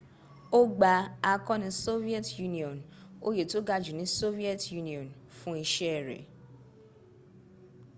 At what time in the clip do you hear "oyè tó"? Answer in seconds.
3.27-3.59